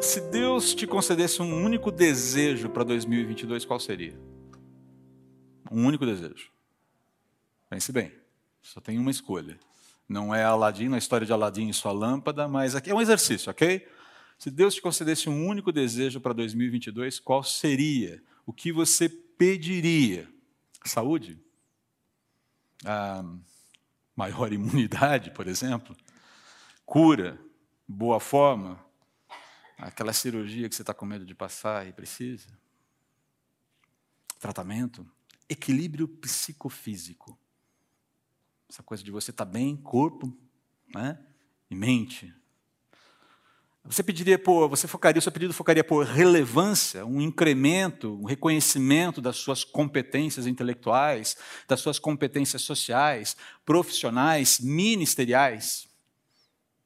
[0.00, 4.16] Se Deus te concedesse um único desejo para 2022, qual seria?
[5.70, 6.52] Um único desejo.
[7.68, 8.12] Pense bem,
[8.62, 9.58] só tem uma escolha.
[10.08, 13.50] Não é Aladim, a história de Aladim e sua lâmpada, mas aqui é um exercício,
[13.50, 13.86] ok?
[14.38, 18.22] Se Deus te concedesse um único desejo para 2022, qual seria?
[18.46, 20.28] O que você pediria?
[20.84, 21.38] Saúde?
[22.84, 23.24] Ah,
[24.14, 25.94] maior imunidade, por exemplo?
[26.86, 27.36] Cura?
[27.86, 28.87] Boa forma?
[29.78, 32.48] Aquela cirurgia que você está com medo de passar e precisa?
[34.40, 35.08] Tratamento?
[35.48, 37.38] Equilíbrio psicofísico.
[38.68, 40.36] Essa coisa de você estar tá bem, corpo
[40.92, 41.24] né,
[41.70, 42.34] e mente.
[43.84, 49.20] Você pediria por, você focaria, o seu pedido focaria por relevância, um incremento, um reconhecimento
[49.20, 55.88] das suas competências intelectuais, das suas competências sociais, profissionais, ministeriais.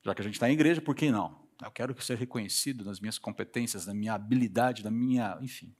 [0.05, 1.42] Já que a gente está em igreja, por que não?
[1.67, 5.75] Eu quero ser reconhecido nas minhas competências, na minha habilidade, na minha, enfim.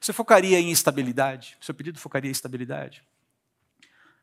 [0.00, 1.56] Você focaria em estabilidade?
[1.60, 3.04] Seu pedido focaria em estabilidade?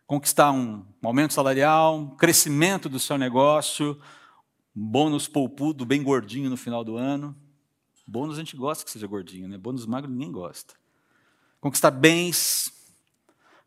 [0.08, 4.02] Conquistar um aumento salarial, um crescimento do seu negócio,
[4.76, 7.36] um bônus poupudo, bem gordinho no final do ano.
[8.08, 9.58] Bônus a gente gosta que seja gordinho, né?
[9.58, 10.76] Bônus magro ninguém gosta.
[11.60, 12.72] Conquistar bens,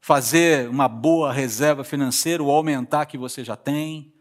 [0.01, 4.13] fazer uma boa reserva financeira, ou aumentar que você já tem,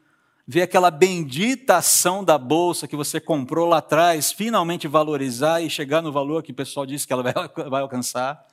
[0.51, 6.01] ver aquela bendita ação da bolsa que você comprou lá atrás, finalmente valorizar e chegar
[6.01, 8.47] no valor que o pessoal disse que ela vai, alcançar.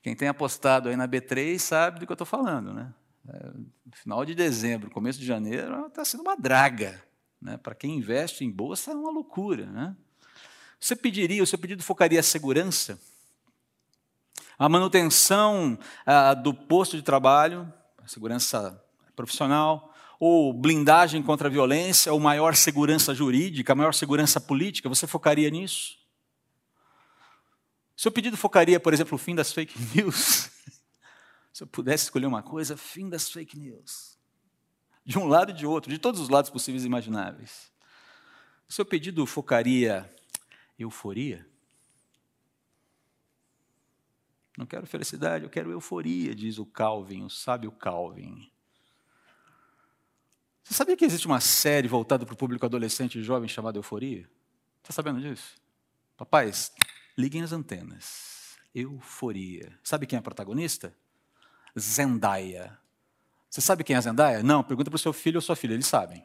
[0.00, 2.90] Quem tem apostado aí na B3 sabe do que eu estou falando, né?
[3.28, 3.50] É,
[3.92, 7.04] final de dezembro, começo de janeiro, está sendo uma draga.
[7.38, 7.58] Né?
[7.58, 9.66] Para quem investe em bolsa é uma loucura.
[9.66, 9.94] Né?
[10.80, 12.98] Você pediria, o seu pedido focaria a segurança,
[14.58, 17.70] a manutenção ah, do posto de trabalho,
[18.02, 18.82] a segurança
[19.14, 19.89] profissional,
[20.20, 25.98] ou blindagem contra a violência, ou maior segurança jurídica, maior segurança política, você focaria nisso?
[27.96, 30.50] Seu pedido focaria, por exemplo, o fim das fake news?
[31.50, 34.18] Se eu pudesse escolher uma coisa, fim das fake news.
[35.06, 37.72] De um lado e de outro, de todos os lados possíveis e imagináveis.
[38.68, 40.14] Seu pedido focaria
[40.78, 41.48] euforia?
[44.56, 48.50] Não quero felicidade, eu quero euforia, diz o Calvin, o sábio Calvin.
[50.70, 54.24] Você sabia que existe uma série voltada para o público adolescente e jovem chamada Euforia?
[54.80, 55.56] Está sabendo disso?
[56.16, 56.72] Papais,
[57.18, 58.56] liguem as antenas.
[58.72, 59.76] Euforia.
[59.82, 60.94] Sabe quem é a protagonista?
[61.76, 62.78] Zendaya.
[63.50, 64.44] Você sabe quem é a Zendaya?
[64.44, 66.24] Não, pergunta para o seu filho ou sua filha, eles sabem.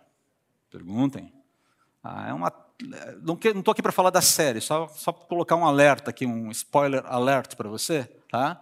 [0.70, 1.34] Perguntem.
[2.04, 2.54] Ah, é uma,
[3.24, 7.04] não estou aqui para falar da série, só, só colocar um alerta aqui, um spoiler
[7.08, 8.04] alert para você.
[8.30, 8.62] Tá?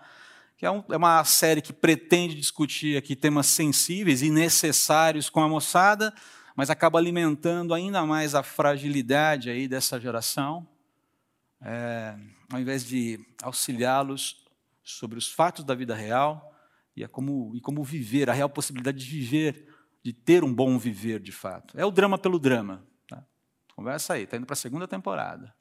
[0.63, 5.41] Que é, um, é uma série que pretende discutir aqui temas sensíveis e necessários com
[5.41, 6.13] a moçada,
[6.55, 10.65] mas acaba alimentando ainda mais a fragilidade aí dessa geração,
[11.61, 12.15] é,
[12.49, 14.45] ao invés de auxiliá-los
[14.81, 16.55] sobre os fatos da vida real
[16.95, 19.67] e, como, e como viver, a real possibilidade de viver,
[20.01, 21.77] de ter um bom viver de fato.
[21.77, 22.87] É o drama pelo drama.
[23.05, 23.21] Tá?
[23.75, 25.53] Conversa aí, está indo para a segunda temporada.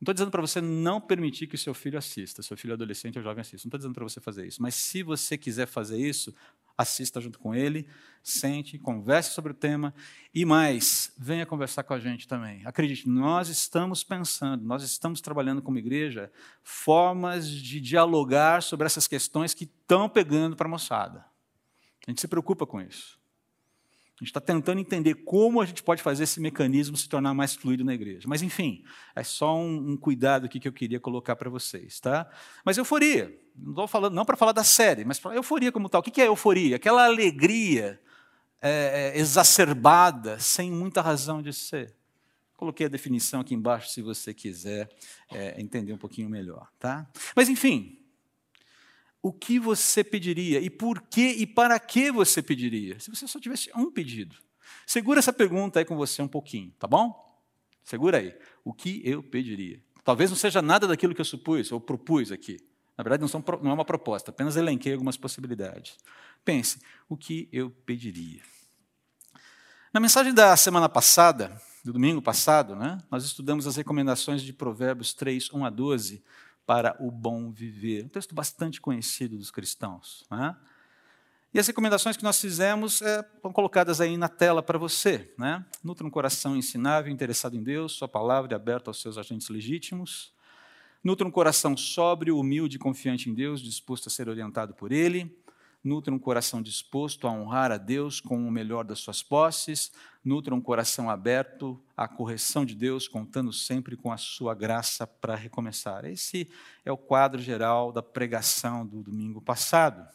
[0.00, 3.18] Não estou dizendo para você não permitir que o seu filho assista, seu filho adolescente
[3.18, 3.66] ou jovem assista.
[3.66, 4.62] Não estou dizendo para você fazer isso.
[4.62, 6.32] Mas se você quiser fazer isso,
[6.76, 7.84] assista junto com ele,
[8.22, 9.92] sente, converse sobre o tema
[10.32, 12.64] e mais, venha conversar com a gente também.
[12.64, 16.30] Acredite, nós estamos pensando, nós estamos trabalhando como igreja
[16.62, 21.24] formas de dialogar sobre essas questões que estão pegando para a moçada.
[22.06, 23.17] A gente se preocupa com isso.
[24.18, 27.54] A gente está tentando entender como a gente pode fazer esse mecanismo se tornar mais
[27.54, 28.26] fluido na igreja.
[28.26, 28.82] Mas, enfim,
[29.14, 32.00] é só um, um cuidado aqui que eu queria colocar para vocês.
[32.00, 32.28] Tá?
[32.64, 36.00] Mas euforia, não estou falando não para falar da série, mas para euforia como tal.
[36.00, 36.74] O que é euforia?
[36.74, 38.00] Aquela alegria
[38.60, 41.94] é, é, exacerbada, sem muita razão de ser.
[42.56, 44.90] Coloquei a definição aqui embaixo, se você quiser
[45.30, 46.66] é, entender um pouquinho melhor.
[46.76, 47.08] Tá?
[47.36, 48.00] Mas, enfim,
[49.22, 52.98] o que você pediria e por que e para que você pediria?
[53.00, 54.36] Se você só tivesse um pedido.
[54.86, 57.26] Segura essa pergunta aí com você um pouquinho, tá bom?
[57.82, 58.34] Segura aí.
[58.64, 59.82] O que eu pediria?
[60.04, 62.58] Talvez não seja nada daquilo que eu supus ou propus aqui.
[62.96, 65.96] Na verdade, não, são, não é uma proposta, apenas elenquei algumas possibilidades.
[66.44, 68.42] Pense, o que eu pediria?
[69.92, 75.14] Na mensagem da semana passada, do domingo passado, né, nós estudamos as recomendações de Provérbios
[75.14, 76.22] 3, 1 a 12,
[76.68, 78.04] para o bom viver.
[78.04, 80.26] Um texto bastante conhecido dos cristãos.
[80.30, 80.54] Né?
[81.54, 85.32] E as recomendações que nós fizemos é, estão colocadas aí na tela para você.
[85.38, 85.64] Né?
[85.82, 90.30] Nutra um coração ensinável, interessado em Deus, sua palavra e aberto aos seus agentes legítimos.
[91.02, 95.34] Nutra um coração sóbrio, humilde confiante em Deus, disposto a ser orientado por Ele.
[95.82, 99.90] Nutra um coração disposto a honrar a Deus com o melhor das suas posses.
[100.28, 105.34] Nutra um coração aberto à correção de Deus, contando sempre com a sua graça para
[105.34, 106.04] recomeçar.
[106.04, 106.50] Esse
[106.84, 110.06] é o quadro geral da pregação do domingo passado.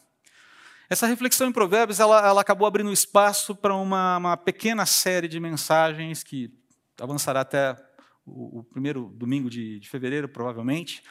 [0.88, 5.40] Essa reflexão em Provérbios ela, ela acabou abrindo espaço para uma, uma, pequena série de
[5.40, 6.52] mensagens que
[7.00, 7.76] avançará até
[8.24, 11.02] o, o primeiro domingo de, de fevereiro, provavelmente,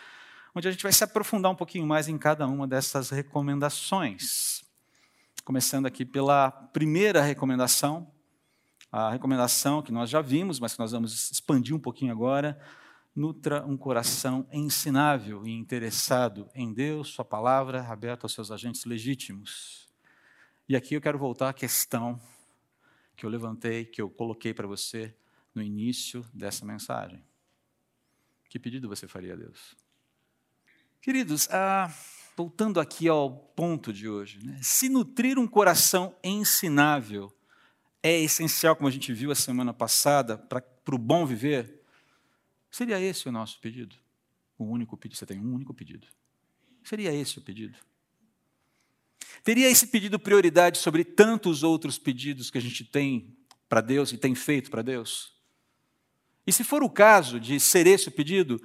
[0.55, 4.63] onde a gente vai se aprofundar um pouquinho mais em cada uma dessas recomendações.
[5.43, 8.12] Começando aqui pela primeira recomendação,
[8.93, 12.59] a recomendação que nós já vimos, mas que nós vamos expandir um pouquinho agora,
[13.15, 19.89] nutra um coração ensinável e interessado em Deus, Sua palavra, aberto aos seus agentes legítimos.
[20.69, 22.21] E aqui eu quero voltar à questão
[23.15, 25.15] que eu levantei, que eu coloquei para você
[25.55, 27.25] no início dessa mensagem.
[28.47, 29.75] Que pedido você faria a Deus?
[31.01, 31.91] Queridos, ah,
[32.37, 34.59] voltando aqui ao ponto de hoje, né?
[34.61, 37.33] se nutrir um coração ensinável
[38.03, 40.61] é essencial, como a gente viu a semana passada, para
[40.93, 41.81] o bom viver,
[42.69, 43.95] seria esse o nosso pedido?
[44.57, 45.17] O único pedido?
[45.17, 46.05] Você tem um único pedido.
[46.83, 47.77] Seria esse o pedido?
[49.41, 53.35] Teria esse pedido prioridade sobre tantos outros pedidos que a gente tem
[53.69, 55.33] para Deus e tem feito para Deus?
[56.45, 58.61] E se for o caso de ser esse o pedido,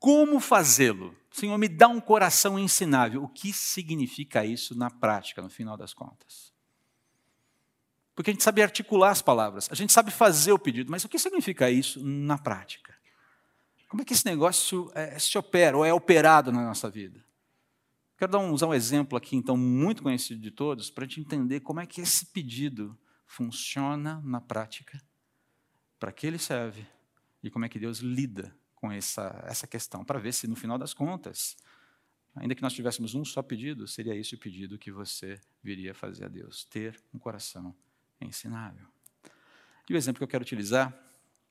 [0.00, 1.16] como fazê-lo?
[1.30, 3.22] Senhor, me dá um coração ensinável.
[3.22, 6.49] O que significa isso na prática, no final das contas?
[8.14, 11.08] Porque a gente sabe articular as palavras, a gente sabe fazer o pedido, mas o
[11.08, 12.94] que significa isso na prática?
[13.88, 17.24] Como é que esse negócio é, se opera ou é operado na nossa vida?
[18.16, 21.20] Quero dar um, usar um exemplo aqui, então, muito conhecido de todos, para a gente
[21.20, 22.96] entender como é que esse pedido
[23.26, 25.02] funciona na prática,
[25.98, 26.86] para que ele serve
[27.42, 30.76] e como é que Deus lida com essa, essa questão, para ver se, no final
[30.76, 31.56] das contas,
[32.36, 36.26] ainda que nós tivéssemos um só pedido, seria esse o pedido que você viria fazer
[36.26, 37.74] a Deus: ter um coração
[38.20, 38.86] é ensinável.
[39.88, 40.92] E o exemplo que eu quero utilizar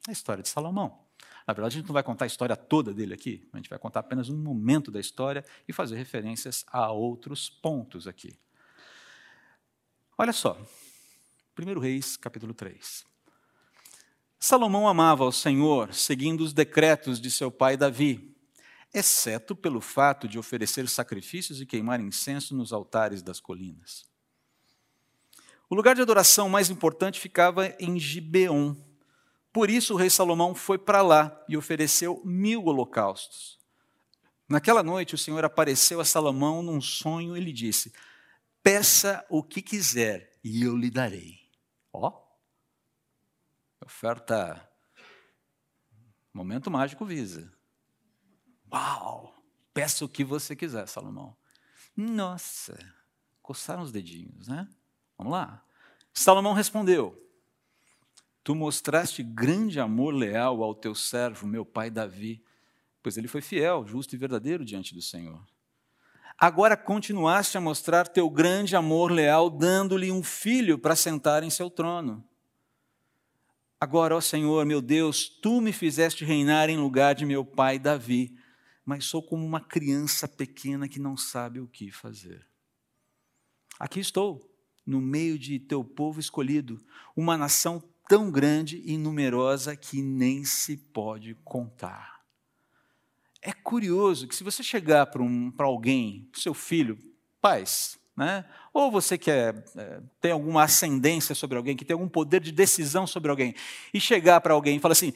[0.07, 0.99] é a história de Salomão.
[1.45, 3.79] Na verdade, a gente não vai contar a história toda dele aqui, a gente vai
[3.79, 8.37] contar apenas um momento da história e fazer referências a outros pontos aqui.
[10.17, 10.61] Olha só,
[11.57, 13.05] 1 Reis, capítulo 3.
[14.39, 18.35] Salomão amava ao Senhor, seguindo os decretos de seu pai Davi,
[18.93, 24.08] exceto pelo fato de oferecer sacrifícios e queimar incenso nos altares das colinas.
[25.69, 28.75] O lugar de adoração mais importante ficava em Gibeon.
[29.53, 33.59] Por isso o rei Salomão foi para lá e ofereceu mil holocaustos.
[34.47, 37.93] Naquela noite o Senhor apareceu a Salomão num sonho e lhe disse:
[38.63, 41.37] Peça o que quiser e eu lhe darei.
[41.93, 42.19] Ó,
[43.85, 44.67] oferta,
[46.33, 47.53] momento mágico visa.
[48.73, 49.35] Uau!
[49.71, 51.37] Peça o que você quiser, Salomão.
[51.95, 52.77] Nossa,
[53.41, 54.67] coçaram os dedinhos, né?
[55.19, 55.61] Vamos lá.
[56.13, 57.21] Salomão respondeu:
[58.41, 62.41] Tu mostraste grande amor leal ao teu servo, meu pai Davi,
[63.03, 65.45] pois ele foi fiel, justo e verdadeiro diante do Senhor.
[66.37, 71.69] Agora continuaste a mostrar teu grande amor leal, dando-lhe um filho para sentar em seu
[71.69, 72.25] trono.
[73.77, 78.37] Agora, ó Senhor, meu Deus, tu me fizeste reinar em lugar de meu pai Davi,
[78.85, 82.47] mas sou como uma criança pequena que não sabe o que fazer.
[83.77, 84.48] Aqui estou
[84.89, 86.83] no meio de teu povo escolhido,
[87.15, 92.21] uma nação tão grande e numerosa que nem se pode contar.
[93.39, 96.97] É curioso que se você chegar para um, alguém, seu filho,
[97.39, 98.43] pais, né?
[98.73, 102.51] ou você que é, é, tem alguma ascendência sobre alguém, que tem algum poder de
[102.51, 103.53] decisão sobre alguém,
[103.93, 105.13] e chegar para alguém e falar assim: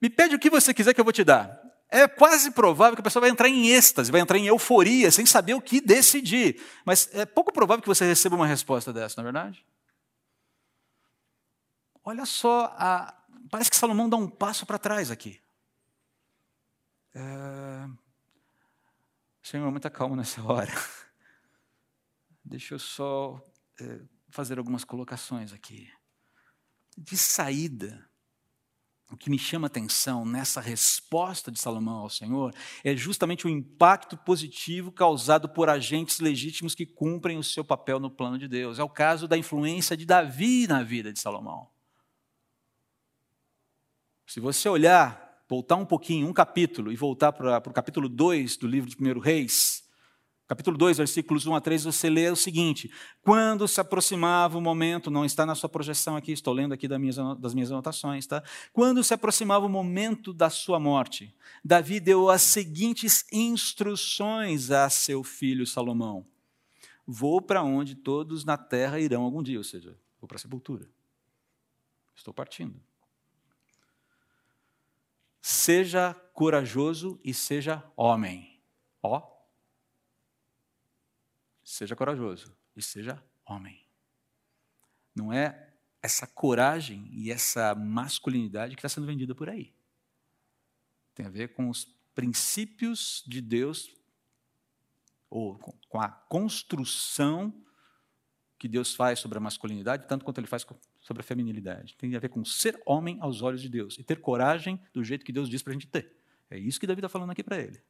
[0.00, 3.00] me pede o que você quiser que eu vou te dar é quase provável que
[3.00, 6.58] a pessoa vai entrar em êxtase, vai entrar em euforia, sem saber o que decidir.
[6.86, 9.66] Mas é pouco provável que você receba uma resposta dessa, não é verdade?
[12.02, 13.14] Olha só, a...
[13.50, 15.38] parece que Salomão dá um passo para trás aqui.
[17.14, 17.86] É...
[19.42, 20.72] Senhor, muita calma nessa hora.
[22.42, 23.38] Deixa eu só
[23.78, 25.92] é, fazer algumas colocações aqui.
[26.96, 28.08] De saída,
[29.12, 34.16] o que me chama atenção nessa resposta de Salomão ao Senhor é justamente o impacto
[34.16, 38.78] positivo causado por agentes legítimos que cumprem o seu papel no plano de Deus.
[38.78, 41.68] É o caso da influência de Davi na vida de Salomão.
[44.26, 48.56] Se você olhar, voltar um pouquinho, um capítulo, e voltar para, para o capítulo 2
[48.56, 49.71] do livro de 1 Reis,
[50.46, 52.90] Capítulo 2, versículos 1 a 3, você lê o seguinte:
[53.22, 57.00] Quando se aproximava o momento, não está na sua projeção aqui, estou lendo aqui das
[57.00, 58.42] minhas, das minhas anotações, tá?
[58.72, 61.34] Quando se aproximava o momento da sua morte,
[61.64, 66.26] Davi deu as seguintes instruções a seu filho Salomão:
[67.06, 70.86] Vou para onde todos na terra irão algum dia, ou seja, vou para a sepultura.
[72.14, 72.80] Estou partindo.
[75.40, 78.60] Seja corajoso e seja homem.
[79.02, 79.31] Ó.
[81.62, 83.86] Seja corajoso e seja homem.
[85.14, 89.72] Não é essa coragem e essa masculinidade que está sendo vendida por aí.
[91.14, 93.94] Tem a ver com os princípios de Deus,
[95.30, 95.56] ou
[95.88, 97.54] com a construção
[98.58, 100.64] que Deus faz sobre a masculinidade, tanto quanto ele faz
[101.00, 101.96] sobre a feminilidade.
[101.96, 105.24] Tem a ver com ser homem aos olhos de Deus e ter coragem do jeito
[105.24, 106.16] que Deus diz para a gente ter.
[106.50, 107.82] É isso que Davi está falando aqui para ele.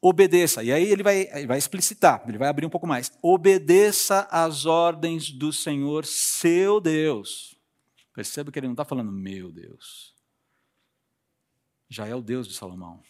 [0.00, 0.62] Obedeça.
[0.62, 3.12] E aí ele vai, ele vai explicitar, ele vai abrir um pouco mais.
[3.20, 7.54] Obedeça às ordens do Senhor, seu Deus.
[8.14, 10.14] Perceba que ele não está falando meu Deus.
[11.88, 13.02] Já é o Deus de Salomão.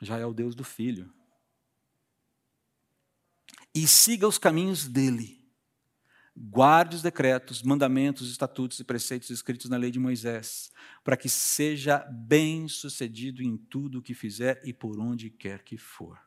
[0.00, 1.12] Já é o Deus do filho
[3.74, 5.39] e siga os caminhos dele.
[6.42, 10.72] Guarde os decretos, mandamentos, estatutos e preceitos escritos na lei de Moisés,
[11.04, 15.76] para que seja bem sucedido em tudo o que fizer e por onde quer que
[15.76, 16.18] for.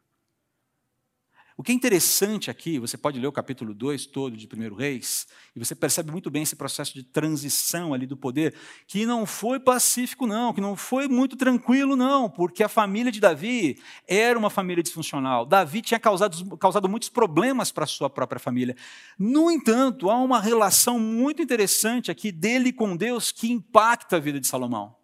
[1.55, 5.27] O que é interessante aqui, você pode ler o capítulo 2 todo de 1 Reis,
[5.55, 8.55] e você percebe muito bem esse processo de transição ali do poder,
[8.87, 13.19] que não foi pacífico, não, que não foi muito tranquilo, não, porque a família de
[13.19, 15.45] Davi era uma família disfuncional.
[15.45, 18.75] Davi tinha causado, causado muitos problemas para a sua própria família.
[19.19, 24.39] No entanto, há uma relação muito interessante aqui dele com Deus que impacta a vida
[24.39, 25.02] de Salomão.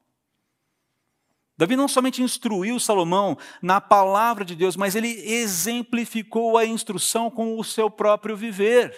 [1.60, 7.60] Davi não somente instruiu Salomão na palavra de Deus, mas ele exemplificou a instrução com
[7.60, 8.98] o seu próprio viver.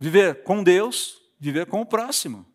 [0.00, 2.46] Viver com Deus, viver com o próximo.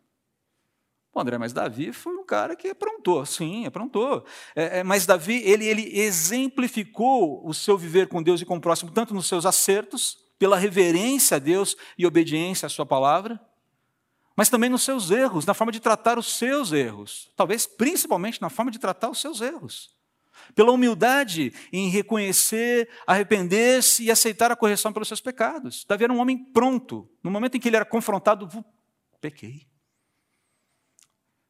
[1.12, 3.24] Pô, André, mas Davi foi um cara que aprontou.
[3.24, 4.24] Sim, aprontou.
[4.56, 8.60] É, é, mas Davi, ele, ele exemplificou o seu viver com Deus e com o
[8.60, 13.40] próximo, tanto nos seus acertos, pela reverência a Deus e obediência à sua palavra,
[14.38, 17.28] mas também nos seus erros, na forma de tratar os seus erros.
[17.34, 19.92] Talvez principalmente na forma de tratar os seus erros.
[20.54, 25.84] Pela humildade em reconhecer, arrepender-se e aceitar a correção pelos seus pecados.
[25.84, 27.10] Davi era um homem pronto.
[27.20, 28.64] No momento em que ele era confrontado,
[29.20, 29.66] pequei.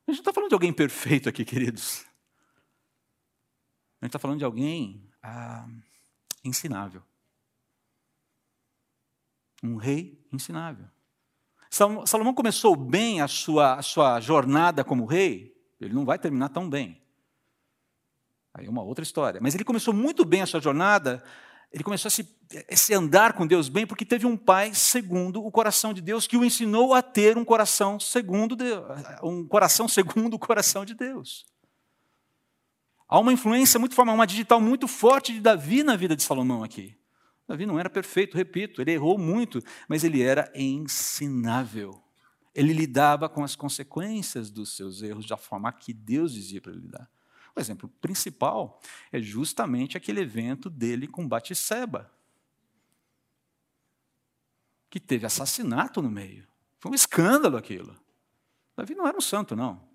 [0.07, 2.07] A gente não está falando de alguém perfeito aqui, queridos.
[4.01, 5.69] A gente está falando de alguém ah,
[6.43, 7.03] ensinável.
[9.63, 10.89] Um rei ensinável.
[11.71, 16.69] Salomão começou bem a sua, a sua jornada como rei, ele não vai terminar tão
[16.69, 17.01] bem.
[18.55, 19.41] Aí é uma outra história.
[19.41, 21.23] Mas ele começou muito bem a sua jornada,
[21.73, 22.29] ele começou a se,
[22.71, 26.27] a se andar com Deus bem, porque teve um pai segundo o coração de Deus,
[26.27, 28.85] que o ensinou a ter um coração segundo Deus,
[29.23, 31.47] um coração segundo o coração de Deus.
[33.07, 36.65] Há uma influência muito forte, uma digital muito forte de Davi na vida de Salomão
[36.65, 36.98] aqui.
[37.49, 42.05] Davi não era perfeito, repito, ele errou muito, mas ele era ensinável.
[42.55, 46.83] Ele lidava com as consequências dos seus erros da forma que Deus dizia para ele
[46.83, 47.11] lidar.
[47.57, 52.13] O exemplo principal é justamente aquele evento dele com Batseba,
[54.91, 56.47] que teve assassinato no meio.
[56.79, 57.99] Foi um escândalo aquilo.
[58.77, 59.89] Davi não era um santo, não.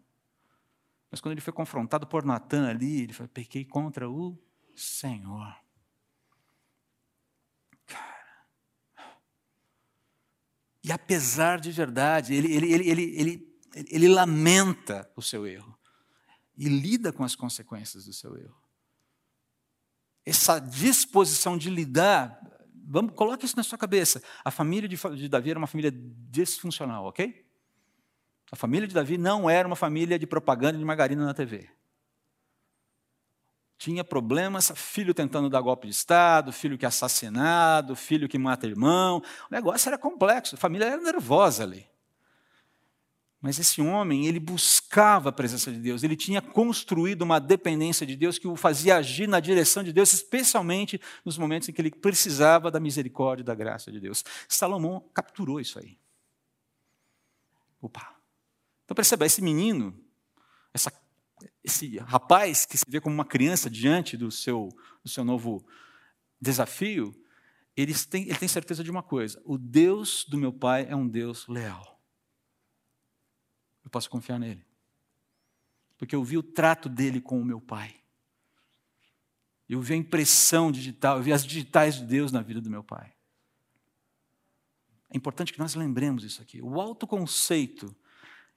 [1.11, 4.37] Mas quando ele foi confrontado por Natan ali, ele falou: pequei contra o
[4.75, 5.62] Senhor.
[10.83, 13.57] E apesar de verdade, ele, ele, ele, ele, ele,
[13.89, 15.77] ele lamenta o seu erro
[16.57, 18.55] e lida com as consequências do seu erro.
[20.25, 22.39] Essa disposição de lidar,
[22.85, 24.21] vamos, coloque isso na sua cabeça.
[24.43, 27.45] A família de, de Davi era uma família disfuncional, ok?
[28.51, 31.69] A família de Davi não era uma família de propaganda de margarina na TV
[33.83, 38.65] tinha problemas, filho tentando dar golpe de Estado, filho que é assassinado, filho que mata
[38.65, 39.21] irmão.
[39.51, 41.85] O negócio era complexo, a família era nervosa ali.
[43.41, 48.15] Mas esse homem, ele buscava a presença de Deus, ele tinha construído uma dependência de
[48.15, 51.91] Deus que o fazia agir na direção de Deus, especialmente nos momentos em que ele
[51.91, 54.23] precisava da misericórdia e da graça de Deus.
[54.47, 55.97] Salomão capturou isso aí.
[57.81, 58.15] Opa!
[58.85, 59.93] Então perceba, esse menino,
[60.73, 60.89] essa
[61.63, 64.69] esse rapaz que se vê como uma criança diante do seu,
[65.01, 65.65] do seu novo
[66.39, 67.15] desafio,
[67.75, 71.07] ele tem, ele tem certeza de uma coisa: o Deus do meu pai é um
[71.07, 72.01] Deus leal.
[73.83, 74.65] Eu posso confiar nele.
[75.97, 77.95] Porque eu vi o trato dele com o meu pai.
[79.69, 82.83] Eu vi a impressão digital, eu vi as digitais de Deus na vida do meu
[82.83, 83.13] pai.
[85.09, 86.61] É importante que nós lembremos isso aqui.
[86.61, 87.95] O autoconceito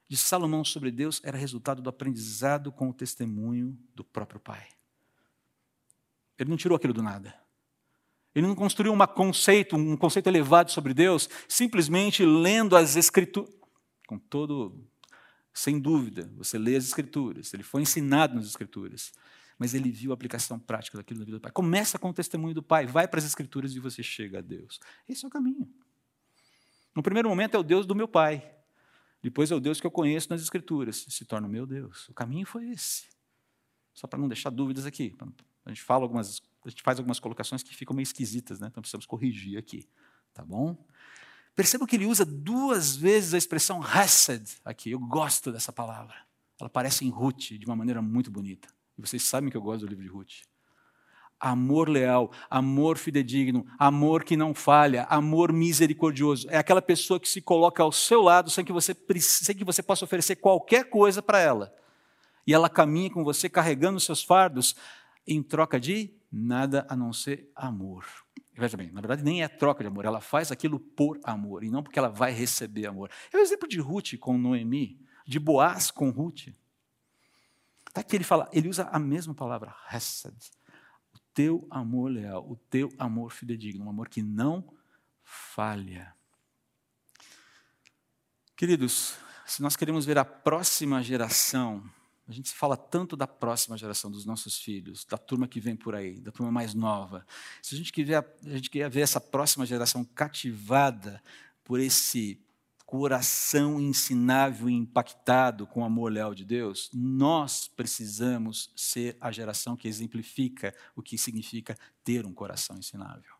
[0.08, 4.66] de Salomão sobre Deus era resultado do aprendizado com o testemunho do próprio pai.
[6.38, 7.34] Ele não tirou aquilo do nada.
[8.34, 13.54] Ele não construiu um conceito, um conceito elevado sobre Deus, simplesmente lendo as escrituras.
[14.06, 14.86] Com todo,
[15.52, 19.12] sem dúvida, você lê as escrituras, ele foi ensinado nas escrituras,
[19.58, 21.50] mas ele viu a aplicação prática daquilo na vida do Pai.
[21.50, 24.78] Começa com o testemunho do Pai, vai para as escrituras e você chega a Deus.
[25.08, 25.68] Esse é o caminho.
[26.94, 28.55] No primeiro momento é o Deus do meu Pai,
[29.22, 32.08] depois é o Deus que eu conheço nas escrituras, se torna o meu Deus.
[32.08, 33.08] O caminho foi esse.
[33.94, 35.16] Só para não deixar dúvidas aqui,
[35.64, 38.66] a gente fala algumas a gente faz algumas colocações que ficam meio esquisitas, né?
[38.66, 39.88] então precisamos corrigir aqui.
[40.34, 40.76] Tá bom?
[41.54, 44.90] Perceba que ele usa duas vezes a expressão hesed aqui.
[44.90, 46.14] Eu gosto dessa palavra.
[46.60, 48.68] Ela aparece em Ruth de uma maneira muito bonita.
[48.98, 50.42] E vocês sabem que eu gosto do livro de Ruth.
[51.38, 56.48] Amor leal, amor fidedigno, amor que não falha, amor misericordioso.
[56.50, 59.82] É aquela pessoa que se coloca ao seu lado sem que você, sem que você
[59.82, 61.74] possa oferecer qualquer coisa para ela.
[62.46, 64.74] E ela caminha com você carregando seus fardos
[65.26, 68.06] em troca de nada a não ser amor.
[68.54, 71.68] Veja bem, na verdade nem é troca de amor, ela faz aquilo por amor, e
[71.68, 73.10] não porque ela vai receber amor.
[73.32, 76.48] É o exemplo de Ruth com Noemi, de Boaz com Ruth.
[77.92, 80.34] Tá que ele fala, ele usa a mesma palavra, hesed.
[81.36, 84.64] Teu amor leal, o teu amor fidedigno, um amor que não
[85.22, 86.12] falha.
[88.56, 89.14] Queridos,
[89.46, 91.84] se nós queremos ver a próxima geração
[92.28, 95.94] a gente fala tanto da próxima geração, dos nossos filhos, da turma que vem por
[95.94, 97.24] aí, da turma mais nova.
[97.62, 101.22] Se a gente queria, a gente queria ver essa próxima geração cativada
[101.62, 102.40] por esse
[102.86, 109.76] coração ensinável e impactado com o amor leal de Deus, nós precisamos ser a geração
[109.76, 113.34] que exemplifica o que significa ter um coração ensinável.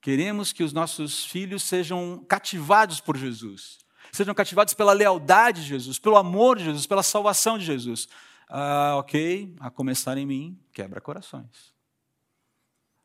[0.00, 3.78] Queremos que os nossos filhos sejam cativados por Jesus
[4.12, 8.08] sejam cativados pela lealdade de Jesus, pelo amor de Jesus, pela salvação de Jesus.
[8.48, 11.74] Ah, ok, a começar em mim, quebra corações.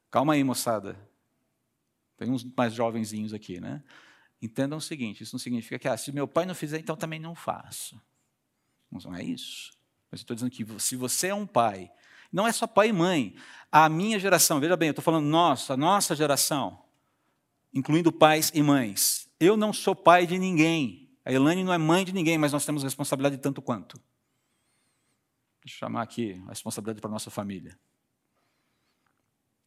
[0.10, 0.98] Calma aí, moçada.
[2.18, 3.84] Tem uns mais jovenzinhos aqui, né?
[4.44, 7.18] Entendam o seguinte: isso não significa que, ah, se meu pai não fizer, então também
[7.18, 8.00] não faço.
[8.92, 9.72] Não é isso.
[10.12, 11.90] Mas estou dizendo que se você é um pai,
[12.30, 13.36] não é só pai e mãe,
[13.72, 16.84] a minha geração, veja bem, eu estou falando nossa, a nossa geração,
[17.74, 19.30] incluindo pais e mães.
[19.40, 21.10] Eu não sou pai de ninguém.
[21.24, 23.96] A Elane não é mãe de ninguém, mas nós temos responsabilidade tanto quanto.
[25.64, 27.80] Deixa eu chamar aqui a responsabilidade para a nossa família.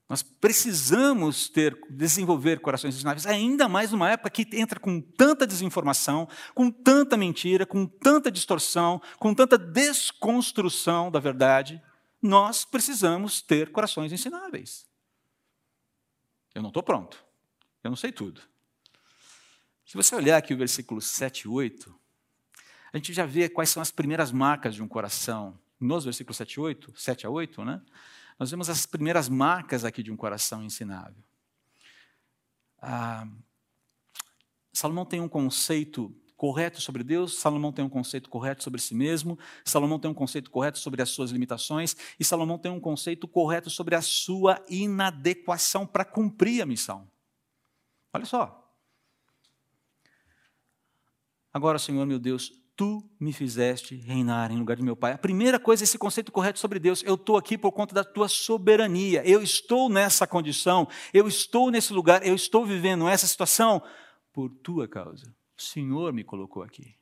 [0.08, 6.28] Nós precisamos ter, desenvolver corações ensináveis, ainda mais numa época que entra com tanta desinformação,
[6.54, 11.82] com tanta mentira, com tanta distorção, com tanta desconstrução da verdade.
[12.22, 14.86] Nós precisamos ter corações ensináveis.
[16.54, 17.24] Eu não estou pronto.
[17.82, 18.40] Eu não sei tudo.
[19.84, 21.94] Se você olhar aqui o versículo 7 e 8,
[22.92, 25.58] a gente já vê quais são as primeiras marcas de um coração.
[25.78, 27.82] Nos versículos 7 e 8, 7 a 8, né?
[28.38, 31.22] Nós vemos as primeiras marcas aqui de um coração ensinável.
[32.80, 33.26] Ah,
[34.72, 39.38] Salomão tem um conceito correto sobre Deus, Salomão tem um conceito correto sobre si mesmo,
[39.64, 43.70] Salomão tem um conceito correto sobre as suas limitações, e Salomão tem um conceito correto
[43.70, 47.10] sobre a sua inadequação para cumprir a missão.
[48.12, 48.66] Olha só,
[51.56, 55.12] Agora, Senhor meu Deus, tu me fizeste reinar em lugar de meu pai.
[55.12, 57.02] A primeira coisa é esse conceito correto sobre Deus.
[57.04, 59.26] Eu estou aqui por conta da tua soberania.
[59.26, 63.82] Eu estou nessa condição, eu estou nesse lugar, eu estou vivendo essa situação
[64.32, 65.34] por tua causa.
[65.58, 66.94] O Senhor me colocou aqui.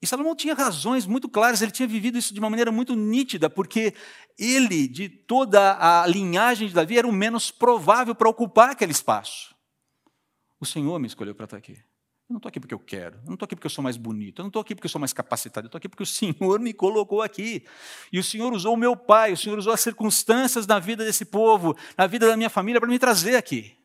[0.00, 3.50] E Salomão tinha razões muito claras, ele tinha vivido isso de uma maneira muito nítida,
[3.50, 3.94] porque
[4.38, 9.54] ele, de toda a linhagem de Davi, era o menos provável para ocupar aquele espaço.
[10.60, 11.78] O Senhor me escolheu para estar aqui.
[12.28, 13.98] Eu não estou aqui porque eu quero, eu não estou aqui porque eu sou mais
[13.98, 16.06] bonito, eu não estou aqui porque eu sou mais capacitado, eu estou aqui porque o
[16.06, 17.66] Senhor me colocou aqui.
[18.10, 21.26] E o Senhor usou o meu pai, o Senhor usou as circunstâncias da vida desse
[21.26, 23.76] povo, na vida da minha família, para me trazer aqui.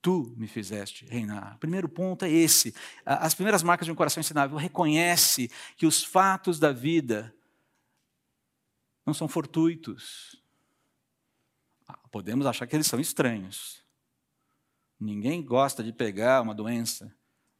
[0.00, 1.56] Tu me fizeste reinar.
[1.56, 2.74] O primeiro ponto é esse.
[3.04, 7.34] As primeiras marcas de um coração ensinável reconhece que os fatos da vida
[9.04, 10.42] não são fortuitos.
[11.86, 13.83] Ah, podemos achar que eles são estranhos.
[14.98, 17.14] Ninguém gosta de pegar uma doença,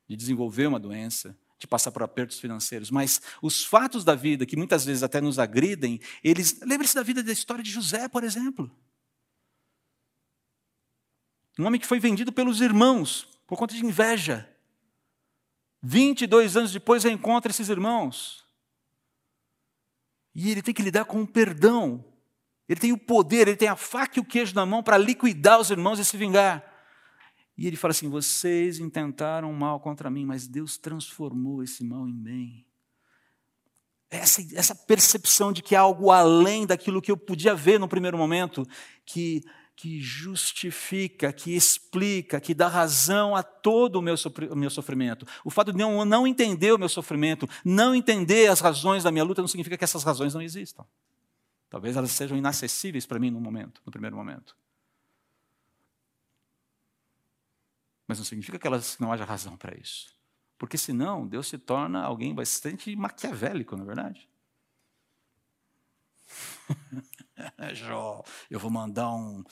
[0.09, 4.57] de desenvolver uma doença, de passar por apertos financeiros, mas os fatos da vida, que
[4.57, 6.61] muitas vezes até nos agridem, eles.
[6.61, 8.71] Lembre-se da vida da história de José, por exemplo.
[11.59, 14.49] Um homem que foi vendido pelos irmãos por conta de inveja.
[15.83, 18.45] 22 anos depois reencontra esses irmãos.
[20.35, 22.05] E ele tem que lidar com o perdão.
[22.69, 25.61] Ele tem o poder, ele tem a faca e o queijo na mão para liquidar
[25.61, 26.74] os irmãos e se vingar.
[27.57, 32.15] E ele fala assim: vocês intentaram mal contra mim, mas Deus transformou esse mal em
[32.15, 32.67] bem.
[34.11, 38.19] essa, essa percepção de que há algo além daquilo que eu podia ver no primeiro
[38.19, 38.67] momento,
[39.05, 39.43] que,
[39.77, 44.17] que justifica, que explica, que dá razão a todo o meu,
[44.51, 45.27] o meu sofrimento.
[45.45, 49.25] O fato de eu não entender o meu sofrimento, não entender as razões da minha
[49.25, 50.85] luta, não significa que essas razões não existam.
[51.71, 54.57] Talvez elas sejam inacessíveis para mim no momento, no primeiro momento.
[58.15, 60.17] Mas não significa que elas não haja razão para isso.
[60.57, 64.31] Porque senão Deus se torna alguém bastante maquiavélico, não é verdade?
[67.75, 69.43] Jó, eu vou mandar um,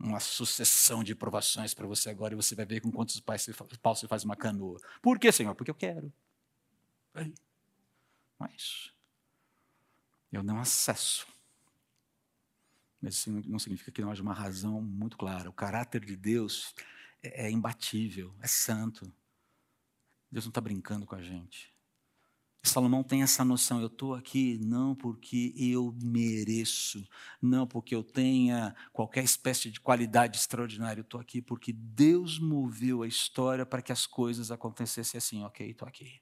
[0.00, 4.08] uma sucessão de provações para você agora e você vai ver com quantos pais você,
[4.08, 4.80] faz uma canoa.
[5.00, 5.54] Por quê, Senhor?
[5.54, 6.12] Porque eu quero.
[8.36, 8.92] Mas
[10.32, 11.24] eu não acesso.
[13.00, 15.48] Mas isso não significa que não haja uma razão muito clara.
[15.48, 16.74] O caráter de Deus
[17.22, 19.12] é, é imbatível, é santo.
[20.30, 21.72] Deus não está brincando com a gente.
[22.62, 27.06] Salomão tem essa noção, eu estou aqui não porque eu mereço,
[27.40, 33.02] não porque eu tenha qualquer espécie de qualidade extraordinária, eu estou aqui porque Deus moveu
[33.02, 36.20] a história para que as coisas acontecessem assim, ok, estou aqui.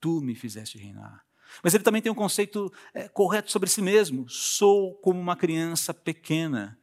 [0.00, 1.24] Tu me fizeste reinar.
[1.62, 5.92] Mas ele também tem um conceito é, correto sobre si mesmo, sou como uma criança
[5.92, 6.78] pequena.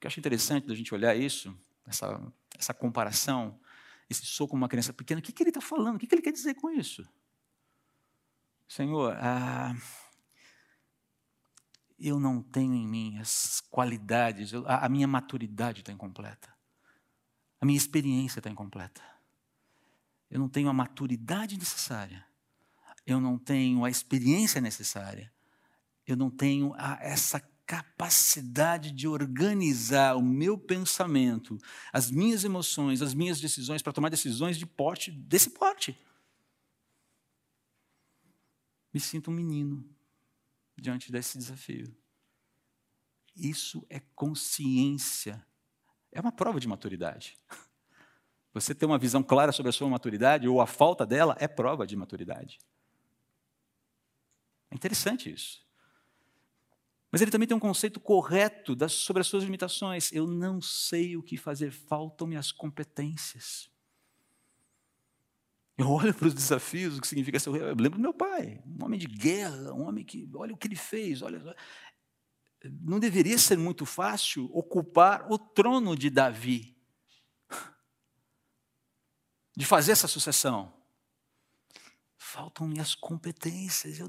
[0.00, 1.54] Que eu acho interessante da gente olhar isso,
[1.86, 3.60] essa, essa comparação,
[4.08, 5.96] esse sou como uma criança pequena, o que, que ele está falando?
[5.96, 7.06] O que, que ele quer dizer com isso?
[8.66, 9.76] Senhor, ah,
[11.98, 16.48] eu não tenho em mim as qualidades, eu, a, a minha maturidade está incompleta.
[17.60, 19.02] A minha experiência está incompleta.
[20.30, 22.24] Eu não tenho a maturidade necessária.
[23.06, 25.30] Eu não tenho a experiência necessária.
[26.06, 31.56] Eu não tenho a, essa capacidade de organizar o meu pensamento,
[31.92, 35.96] as minhas emoções, as minhas decisões para tomar decisões de porte desse porte.
[38.92, 39.88] Me sinto um menino
[40.76, 41.96] diante desse desafio.
[43.36, 45.46] Isso é consciência.
[46.10, 47.38] É uma prova de maturidade.
[48.52, 51.86] Você ter uma visão clara sobre a sua maturidade ou a falta dela é prova
[51.86, 52.58] de maturidade.
[54.72, 55.69] É interessante isso.
[57.10, 60.12] Mas ele também tem um conceito correto das, sobre as suas limitações.
[60.12, 63.68] Eu não sei o que fazer, faltam-me as competências.
[65.76, 67.48] Eu olho para os desafios, o que significa ser.
[67.48, 70.30] Eu lembro do meu pai, um homem de guerra, um homem que.
[70.34, 71.56] Olha o que ele fez, olha.
[72.82, 76.76] Não deveria ser muito fácil ocupar o trono de Davi,
[79.56, 80.72] de fazer essa sucessão.
[82.18, 84.06] Faltam-me as competências, eu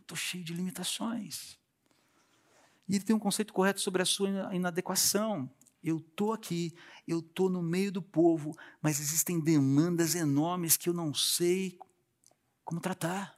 [0.00, 1.58] estou cheio de limitações.
[2.88, 5.50] E ele tem um conceito correto sobre a sua inadequação.
[5.82, 6.74] Eu estou aqui,
[7.06, 11.78] eu estou no meio do povo, mas existem demandas enormes que eu não sei
[12.64, 13.36] como tratar.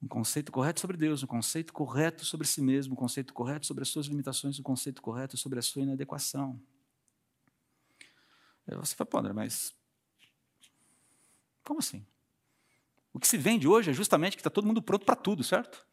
[0.00, 3.82] Um conceito correto sobre Deus, um conceito correto sobre si mesmo, um conceito correto sobre
[3.82, 6.60] as suas limitações, um conceito correto sobre a sua inadequação.
[8.76, 9.74] Você fala, pô, mas
[11.64, 12.06] como assim?
[13.12, 15.86] O que se vende hoje é justamente que está todo mundo pronto para tudo, certo?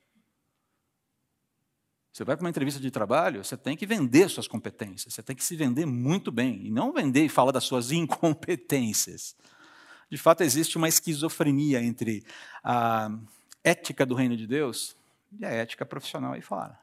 [2.16, 5.36] Você vai para uma entrevista de trabalho, você tem que vender suas competências, você tem
[5.36, 9.36] que se vender muito bem, e não vender e falar das suas incompetências.
[10.10, 12.26] De fato, existe uma esquizofrenia entre
[12.64, 13.10] a
[13.62, 14.96] ética do reino de Deus
[15.38, 16.80] e a ética profissional aí fora.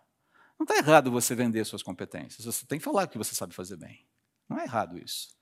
[0.59, 3.55] Não está errado você vender suas competências, você tem que falar o que você sabe
[3.55, 4.05] fazer bem.
[4.47, 5.35] Não é errado isso.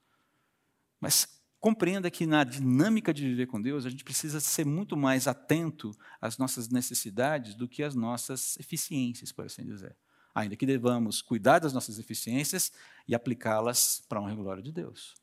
[1.00, 5.28] Mas Compreenda que na dinâmica de viver com Deus, a gente precisa ser muito mais
[5.28, 9.94] atento às nossas necessidades do que às nossas eficiências, por assim dizer.
[10.34, 12.72] Ainda que devamos cuidar das nossas eficiências
[13.06, 15.14] e aplicá-las para a honra e glória de Deus.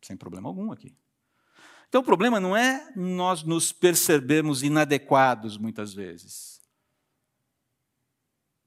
[0.00, 0.96] Sem problema algum aqui.
[1.86, 6.62] Então o problema não é nós nos percebermos inadequados muitas vezes.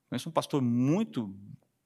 [0.08, 1.36] Conheço um pastor muito,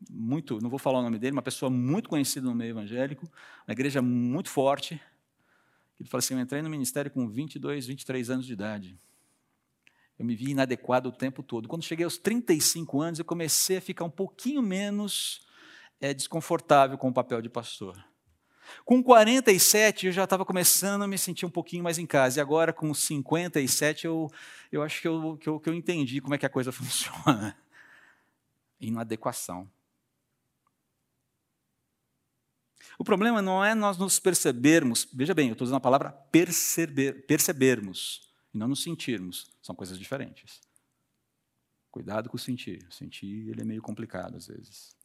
[0.10, 3.32] muito, não vou falar o nome dele, uma pessoa muito conhecida no meio evangélico,
[3.66, 5.02] uma igreja muito forte,
[6.02, 9.00] ele fala assim: Eu entrei no ministério com 22, 23 anos de idade.
[10.18, 11.70] Eu me vi inadequado o tempo todo.
[11.70, 15.46] Quando cheguei aos 35 anos, eu comecei a ficar um pouquinho menos
[16.00, 18.04] é, desconfortável com o papel de pastor.
[18.84, 22.40] Com 47, eu já estava começando a me sentir um pouquinho mais em casa.
[22.40, 24.28] E agora, com 57, eu,
[24.72, 27.56] eu acho que eu, que, eu, que eu entendi como é que a coisa funciona.
[28.80, 29.70] Inadequação.
[33.02, 37.26] O problema não é nós nos percebermos, veja bem, eu estou usando a palavra perceber,
[37.26, 39.50] percebermos, e não nos sentirmos.
[39.60, 40.62] São coisas diferentes.
[41.90, 42.86] Cuidado com o sentir.
[42.88, 44.96] O sentir ele é meio complicado às vezes.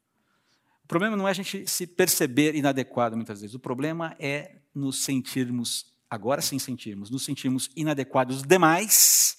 [0.85, 3.55] O problema não é a gente se perceber inadequado muitas vezes.
[3.55, 9.39] O problema é nos sentirmos agora sim sentimos, nos sentimos inadequados demais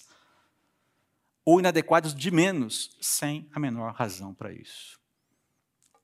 [1.44, 4.98] ou inadequados de menos, sem a menor razão para isso.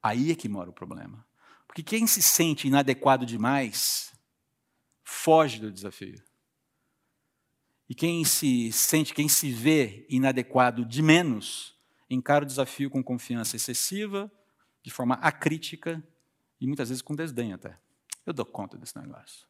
[0.00, 1.26] Aí é que mora o problema.
[1.74, 4.14] Porque quem se sente inadequado demais
[5.02, 6.22] foge do desafio.
[7.88, 11.76] E quem se sente, quem se vê inadequado de menos,
[12.08, 14.30] encara o desafio com confiança excessiva,
[14.84, 16.00] de forma acrítica
[16.60, 17.76] e muitas vezes com desdém até.
[18.24, 19.48] Eu dou conta desse negócio.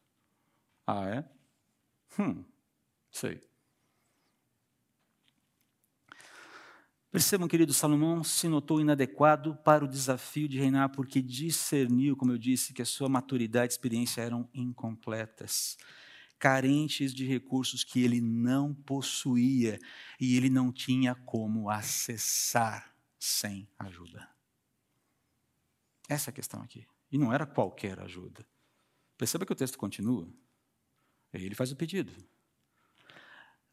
[0.87, 1.25] Ah, é?
[2.19, 2.43] Hum,
[3.11, 3.39] sei.
[7.15, 12.37] Percebam, querido Salomão se notou inadequado para o desafio de reinar, porque discerniu, como eu
[12.37, 15.77] disse, que a sua maturidade e experiência eram incompletas,
[16.37, 19.79] carentes de recursos que ele não possuía
[20.19, 24.27] e ele não tinha como acessar sem ajuda.
[26.09, 26.85] Essa é a questão aqui.
[27.09, 28.45] E não era qualquer ajuda.
[29.17, 30.27] Perceba que o texto continua.
[31.31, 32.11] Ele faz o pedido.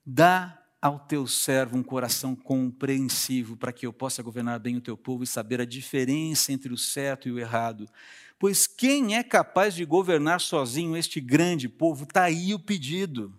[0.07, 4.97] Dá ao teu servo um coração compreensivo, para que eu possa governar bem o teu
[4.97, 7.89] povo e saber a diferença entre o certo e o errado.
[8.37, 12.03] Pois quem é capaz de governar sozinho este grande povo?
[12.03, 13.33] Está aí o pedido.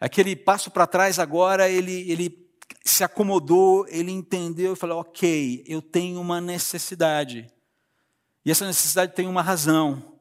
[0.00, 2.50] Aquele passo para trás agora, ele, ele
[2.84, 7.46] se acomodou, ele entendeu e falou: ok, eu tenho uma necessidade.
[8.44, 10.18] E essa necessidade tem uma razão.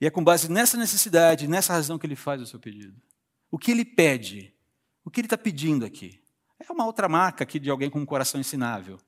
[0.00, 2.98] E é com base nessa necessidade, nessa razão que ele faz o seu pedido.
[3.50, 4.53] O que ele pede?
[5.04, 6.20] O que ele está pedindo aqui?
[6.58, 8.98] É uma outra marca aqui de alguém com um coração ensinável.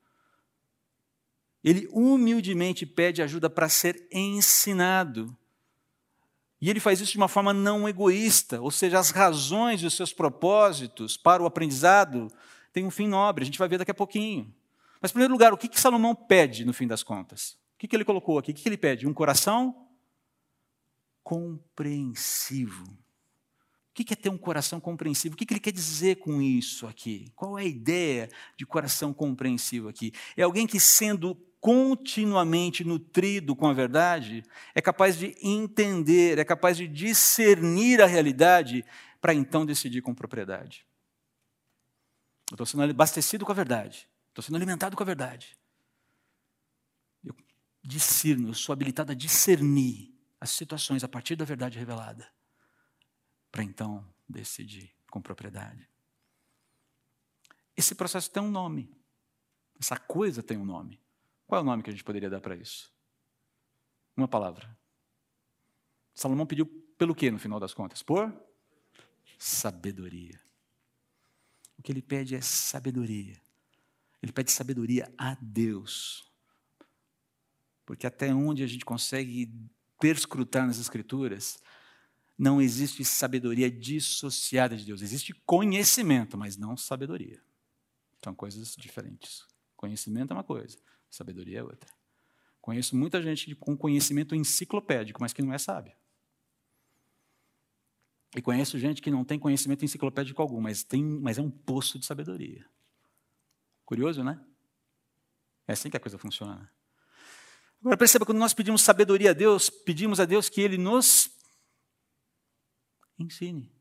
[1.64, 5.36] Ele humildemente pede ajuda para ser ensinado.
[6.60, 9.94] E ele faz isso de uma forma não egoísta, ou seja, as razões e os
[9.94, 12.28] seus propósitos para o aprendizado
[12.72, 14.54] têm um fim nobre, a gente vai ver daqui a pouquinho.
[15.00, 17.58] Mas, em primeiro lugar, o que, que Salomão pede no fim das contas?
[17.74, 18.52] O que, que ele colocou aqui?
[18.52, 19.06] O que, que ele pede?
[19.06, 19.86] Um coração
[21.22, 22.96] compreensivo.
[23.96, 25.34] O que é ter um coração compreensivo?
[25.34, 27.32] O que ele quer dizer com isso aqui?
[27.34, 30.12] Qual é a ideia de coração compreensivo aqui?
[30.36, 36.76] É alguém que, sendo continuamente nutrido com a verdade, é capaz de entender, é capaz
[36.76, 38.84] de discernir a realidade
[39.20, 40.86] para então decidir com propriedade.
[42.50, 45.56] Eu estou sendo abastecido com a verdade, estou sendo alimentado com a verdade
[47.86, 52.26] discerno, eu sou habilitado a discernir as situações a partir da verdade revelada,
[53.56, 55.88] para então decidir com propriedade.
[57.74, 58.94] Esse processo tem um nome.
[59.80, 61.00] Essa coisa tem um nome.
[61.46, 62.92] Qual é o nome que a gente poderia dar para isso?
[64.14, 64.78] Uma palavra.
[66.14, 66.66] Salomão pediu
[66.98, 68.02] pelo que no final das contas?
[68.02, 68.30] Por
[69.38, 70.38] sabedoria.
[71.78, 73.40] O que ele pede é sabedoria.
[74.22, 76.30] Ele pede sabedoria a Deus
[77.86, 79.50] porque até onde a gente consegue
[79.98, 81.58] perscrutar nas Escrituras,
[82.38, 85.00] não existe sabedoria dissociada de Deus.
[85.00, 87.40] Existe conhecimento, mas não sabedoria.
[88.22, 89.46] São coisas diferentes.
[89.76, 90.78] Conhecimento é uma coisa,
[91.10, 91.90] sabedoria é outra.
[92.60, 95.92] Conheço muita gente com conhecimento enciclopédico, mas que não é sábio.
[98.34, 101.98] E conheço gente que não tem conhecimento enciclopédico algum, mas, tem, mas é um poço
[101.98, 102.66] de sabedoria.
[103.84, 104.38] Curioso, né?
[105.66, 106.70] É assim que a coisa funciona.
[107.80, 111.30] Agora perceba, quando nós pedimos sabedoria a Deus, pedimos a Deus que Ele nos
[113.18, 113.76] ensine.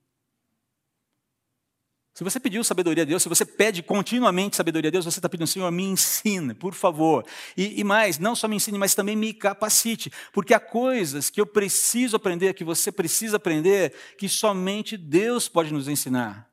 [2.15, 5.27] Se você pediu sabedoria a Deus, se você pede continuamente sabedoria a Deus, você está
[5.27, 7.25] pedindo, Senhor, me ensine, por favor.
[7.57, 10.09] E, e, mais, não só me ensine, mas também me capacite.
[10.31, 15.73] Porque há coisas que eu preciso aprender, que você precisa aprender, que somente Deus pode
[15.73, 16.49] nos ensinar.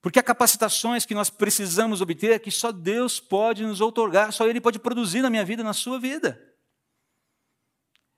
[0.00, 4.60] Porque há capacitações que nós precisamos obter que só Deus pode nos outorgar, só Ele
[4.60, 6.40] pode produzir na minha vida, na sua vida.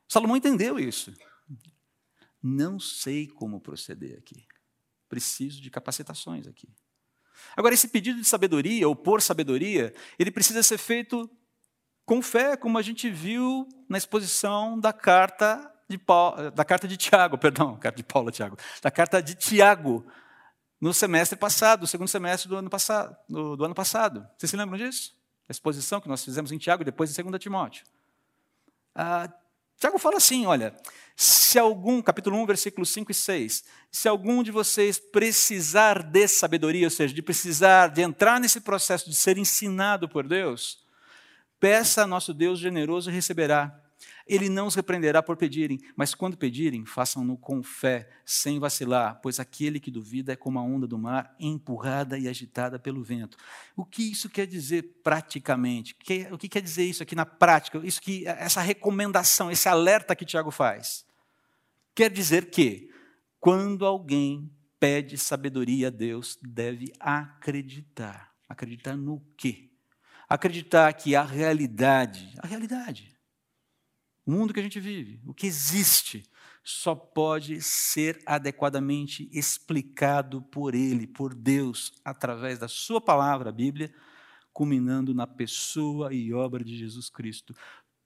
[0.07, 1.11] Salomão entendeu isso.
[2.43, 4.47] Não sei como proceder aqui.
[5.09, 6.69] Preciso de capacitações aqui.
[7.57, 11.31] Agora, esse pedido de sabedoria, ou por sabedoria, ele precisa ser feito
[12.05, 16.97] com fé, como a gente viu na exposição da carta de, Paulo, da carta de
[16.97, 20.07] Tiago, perdão, carta de Paulo, Tiago, da carta de Tiago
[20.81, 23.17] no semestre passado, no segundo semestre do ano passado.
[23.29, 24.27] Do, do ano passado.
[24.37, 25.17] Vocês se lembram disso?
[25.49, 27.85] A exposição que nós fizemos em Tiago e depois em 2 Timóteo.
[28.95, 29.33] Ah,
[29.79, 30.75] Tiago fala assim: olha,
[31.17, 36.87] se algum, capítulo 1, versículos 5 e 6, se algum de vocês precisar de sabedoria,
[36.87, 40.79] ou seja, de precisar, de entrar nesse processo de ser ensinado por Deus,
[41.59, 43.88] peça a nosso Deus generoso e receberá.
[44.29, 49.41] Ele não os repreenderá por pedirem, mas quando pedirem, façam-no com fé, sem vacilar, pois
[49.41, 53.39] aquele que duvida é como a onda do mar, empurrada e agitada pelo vento.
[53.75, 55.97] O que isso quer dizer praticamente?
[56.31, 57.81] O que quer dizer isso aqui na prática?
[57.83, 61.07] Isso que essa recomendação, esse alerta que Tiago faz.
[61.95, 62.91] Quer dizer que,
[63.41, 68.33] quando alguém pede sabedoria a Deus, deve acreditar.
[68.49, 69.71] Acreditar no quê?
[70.29, 73.18] Acreditar que a realidade, a realidade,
[74.29, 76.23] o mundo que a gente vive, o que existe,
[76.63, 83.91] só pode ser adequadamente explicado por Ele, por Deus, através da Sua palavra, a Bíblia,
[84.53, 87.57] culminando na pessoa e obra de Jesus Cristo.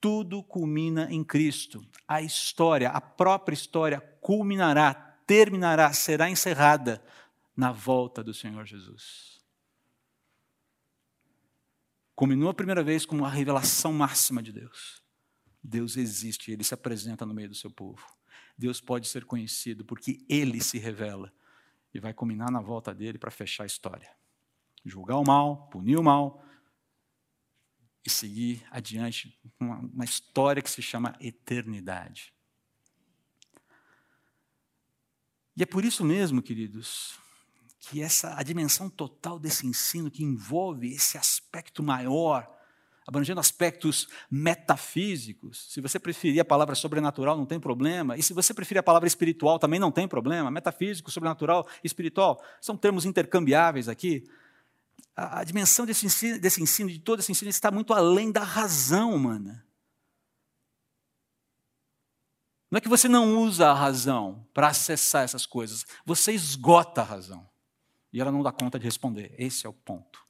[0.00, 1.84] Tudo culmina em Cristo.
[2.06, 4.94] A história, a própria história, culminará,
[5.26, 7.04] terminará, será encerrada
[7.56, 9.42] na volta do Senhor Jesus.
[12.14, 15.01] Culminou a primeira vez com a revelação máxima de Deus.
[15.62, 18.04] Deus existe, ele se apresenta no meio do seu povo.
[18.56, 21.32] Deus pode ser conhecido porque ele se revela
[21.94, 24.10] e vai culminar na volta dele para fechar a história.
[24.84, 26.44] Julgar o mal, punir o mal
[28.04, 32.34] e seguir adiante uma, uma história que se chama eternidade.
[35.56, 37.18] E é por isso mesmo, queridos,
[37.78, 42.50] que essa a dimensão total desse ensino que envolve esse aspecto maior
[43.06, 45.66] abrangendo aspectos metafísicos.
[45.72, 48.16] Se você preferir a palavra sobrenatural, não tem problema.
[48.16, 50.50] E se você preferir a palavra espiritual, também não tem problema.
[50.50, 54.24] Metafísico, sobrenatural, espiritual, são termos intercambiáveis aqui.
[55.14, 59.14] A, dimensão desse ensino, desse ensino, de todo esse ensino, está muito além da razão
[59.14, 59.66] humana.
[62.70, 67.04] Não é que você não usa a razão para acessar essas coisas, você esgota a
[67.04, 67.46] razão.
[68.10, 69.34] E ela não dá conta de responder.
[69.38, 70.21] Esse é o ponto.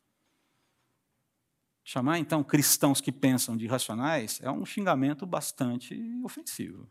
[1.84, 6.88] Chamar então cristãos que pensam de irracionais é um xingamento bastante ofensivo.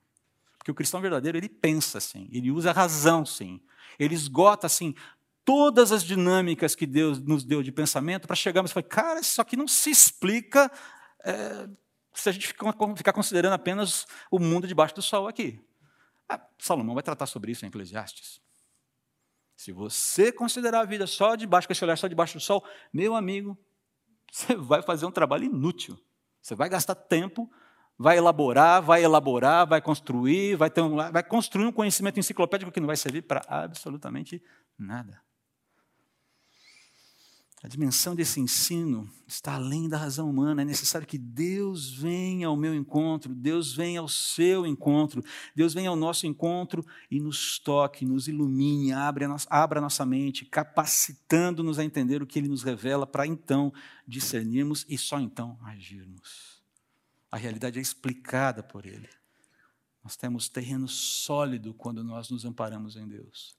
[0.57, 3.61] Porque o cristão verdadeiro, ele pensa assim, ele usa a razão sim.
[3.97, 4.93] Ele esgota assim
[5.43, 9.41] todas as dinâmicas que Deus nos deu de pensamento para chegarmos e falar, cara, isso
[9.41, 10.71] aqui não se explica
[11.23, 11.67] é,
[12.13, 15.59] se a gente ficar considerando apenas o mundo debaixo do sol aqui.
[16.29, 18.39] Ah, Salomão vai tratar sobre isso em Eclesiastes.
[19.55, 23.15] Se você considerar a vida só debaixo, com esse olhar só debaixo do sol, meu
[23.15, 23.57] amigo,
[24.31, 25.99] você vai fazer um trabalho inútil.
[26.41, 27.51] Você vai gastar tempo,
[27.97, 32.87] vai elaborar, vai elaborar, vai construir, vai, um, vai construir um conhecimento enciclopédico que não
[32.87, 34.41] vai servir para absolutamente
[34.79, 35.21] nada.
[37.63, 40.63] A dimensão desse ensino está além da razão humana.
[40.63, 45.23] É necessário que Deus venha ao meu encontro, Deus venha ao seu encontro,
[45.55, 49.81] Deus venha ao nosso encontro e nos toque, nos ilumine, abra a nossa, abra a
[49.81, 53.71] nossa mente, capacitando-nos a entender o que Ele nos revela, para então
[54.07, 56.63] discernirmos e só então agirmos.
[57.31, 59.07] A realidade é explicada por Ele.
[60.03, 63.55] Nós temos terreno sólido quando nós nos amparamos em Deus.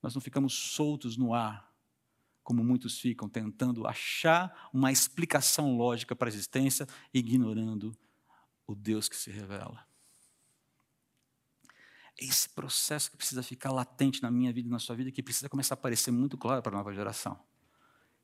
[0.00, 1.69] Nós não ficamos soltos no ar
[2.50, 6.84] como muitos ficam tentando achar uma explicação lógica para a existência,
[7.14, 7.96] ignorando
[8.66, 9.86] o Deus que se revela.
[12.18, 15.48] Esse processo que precisa ficar latente na minha vida e na sua vida, que precisa
[15.48, 17.38] começar a aparecer muito claro para a nova geração.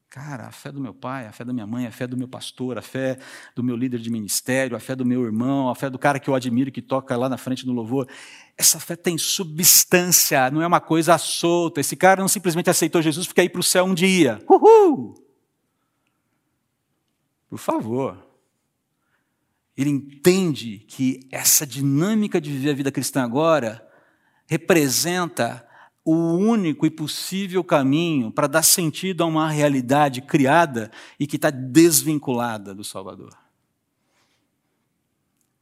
[0.09, 2.29] Cara, a fé do meu pai, a fé da minha mãe, a fé do meu
[2.29, 3.19] pastor, a fé
[3.55, 6.31] do meu líder de ministério, a fé do meu irmão, a fé do cara que
[6.31, 8.09] eu admiro que toca lá na frente no louvor.
[8.57, 11.81] Essa fé tem substância, não é uma coisa solta.
[11.81, 14.41] Esse cara não simplesmente aceitou Jesus porque ia para o céu um dia.
[14.49, 15.15] Uhul!
[17.51, 18.25] Por favor.
[19.77, 23.87] Ele entende que essa dinâmica de viver a vida cristã agora
[24.47, 25.66] representa
[26.09, 30.89] o único e possível caminho para dar sentido a uma realidade criada
[31.19, 33.37] e que está desvinculada do Salvador.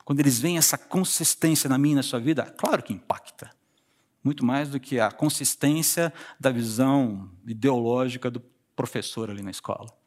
[0.05, 3.51] Quando eles veem essa consistência na minha e na sua vida, claro que impacta.
[4.23, 8.41] Muito mais do que a consistência da visão ideológica do
[8.77, 10.04] professor ali na escola.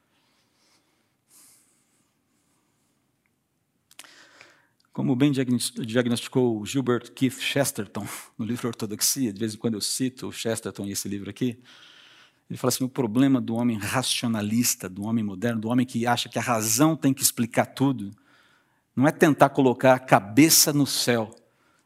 [4.97, 8.03] Como bem diagnosticou Gilbert Keith Chesterton
[8.36, 11.62] no livro Ortodoxia, de vez em quando eu cito o Chesterton e esse livro aqui,
[12.49, 16.27] ele fala assim: o problema do homem racionalista, do homem moderno, do homem que acha
[16.27, 18.10] que a razão tem que explicar tudo,
[18.95, 21.29] não é tentar colocar a cabeça no céu,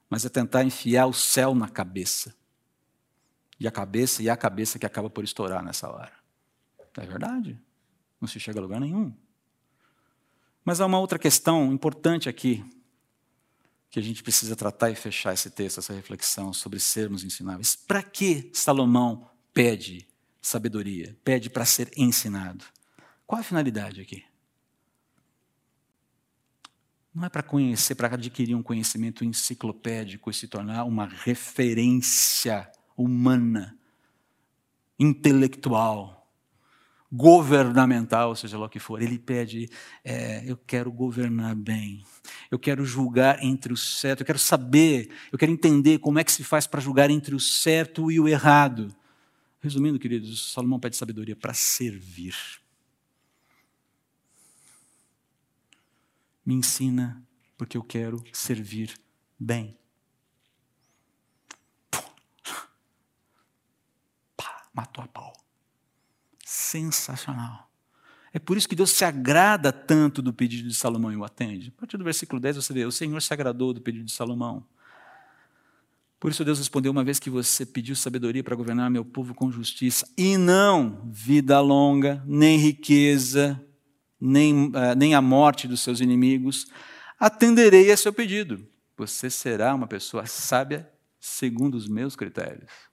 [0.09, 2.33] mas é tentar enfiar o céu na cabeça.
[3.59, 6.13] E a cabeça, e é a cabeça que acaba por estourar nessa hora.
[6.97, 7.59] É verdade.
[8.21, 9.13] Não se chega a lugar nenhum.
[10.63, 12.63] Mas há uma outra questão importante aqui,
[13.91, 17.75] que a gente precisa tratar e fechar esse texto, essa reflexão sobre sermos ensináveis.
[17.75, 20.07] Para que Salomão pede
[20.41, 21.17] sabedoria?
[21.25, 22.63] Pede para ser ensinado.
[23.27, 24.23] Qual a finalidade aqui?
[27.13, 33.77] Não é para conhecer, para adquirir um conhecimento enciclopédico e se tornar uma referência humana,
[34.97, 36.20] intelectual,
[37.11, 39.01] governamental, seja lá o que for.
[39.01, 39.69] Ele pede:
[40.03, 42.05] é, eu quero governar bem,
[42.49, 46.31] eu quero julgar entre o certo, eu quero saber, eu quero entender como é que
[46.31, 48.95] se faz para julgar entre o certo e o errado.
[49.59, 52.35] Resumindo, queridos, Salomão pede sabedoria para servir.
[56.43, 57.23] Me ensina,
[57.55, 58.99] porque eu quero servir
[59.37, 59.77] bem.
[64.35, 65.40] Pá, matou a pau.
[66.51, 67.71] Sensacional.
[68.33, 71.73] É por isso que Deus se agrada tanto do pedido de Salomão e o atende.
[71.77, 74.65] A partir do versículo 10 você vê: o Senhor se agradou do pedido de Salomão.
[76.19, 79.49] Por isso Deus respondeu: Uma vez que você pediu sabedoria para governar meu povo com
[79.49, 83.57] justiça, e não vida longa, nem riqueza,
[84.19, 86.67] nem, uh, nem a morte dos seus inimigos,
[87.17, 88.67] atenderei a seu pedido.
[88.97, 92.90] Você será uma pessoa sábia segundo os meus critérios.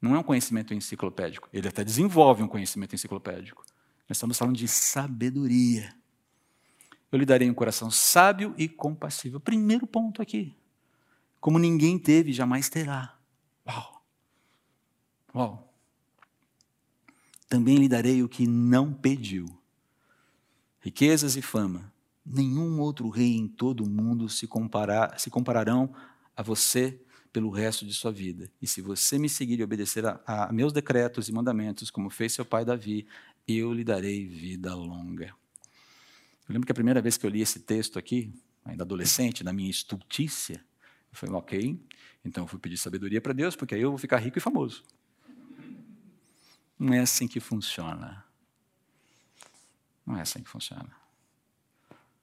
[0.00, 1.48] Não é um conhecimento enciclopédico.
[1.52, 3.64] Ele até desenvolve um conhecimento enciclopédico.
[4.08, 5.94] Nós estamos falando de sabedoria.
[7.10, 9.40] Eu lhe darei um coração sábio e compassível.
[9.40, 10.54] Primeiro ponto aqui.
[11.40, 13.18] Como ninguém teve, jamais terá.
[13.66, 14.02] Uau!
[15.34, 15.74] Uau!
[17.48, 19.46] Também lhe darei o que não pediu:
[20.80, 21.92] riquezas e fama.
[22.24, 25.94] Nenhum outro rei em todo o mundo se, comparar, se compararão
[26.36, 27.00] a você
[27.32, 28.50] pelo resto de sua vida.
[28.60, 32.32] E se você me seguir e obedecer a, a meus decretos e mandamentos, como fez
[32.32, 33.06] seu pai Davi,
[33.46, 35.34] eu lhe darei vida longa.
[36.48, 38.32] Eu lembro que a primeira vez que eu li esse texto aqui,
[38.64, 40.64] ainda adolescente, na minha estultícia,
[41.10, 41.80] eu falei, ok,
[42.24, 44.82] então eu fui pedir sabedoria para Deus, porque aí eu vou ficar rico e famoso.
[46.78, 48.24] Não é assim que funciona.
[50.06, 50.90] Não é assim que funciona.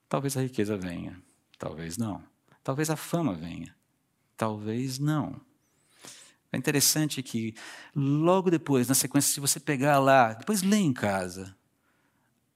[0.08, 1.22] Talvez a riqueza venha,
[1.58, 2.24] talvez não.
[2.64, 3.76] Talvez a fama venha,
[4.38, 5.40] talvez não.
[6.52, 7.54] É interessante que
[7.96, 11.56] logo depois, na sequência, se você pegar lá, depois lê em casa,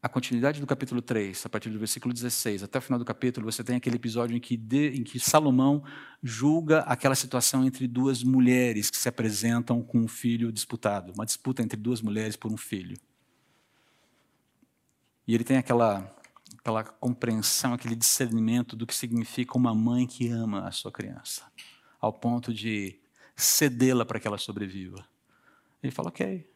[0.02, 3.52] a continuidade do capítulo 3, a partir do versículo 16 até o final do capítulo,
[3.52, 5.84] você tem aquele episódio em que, de, em que Salomão
[6.24, 11.62] julga aquela situação entre duas mulheres que se apresentam com um filho disputado, uma disputa
[11.62, 12.98] entre duas mulheres por um filho.
[15.28, 16.10] E ele tem aquela,
[16.58, 21.44] aquela compreensão, aquele discernimento do que significa uma mãe que ama a sua criança,
[22.00, 23.00] ao ponto de
[23.36, 25.06] cedê-la para que ela sobreviva.
[25.82, 26.50] Ele fala: ok,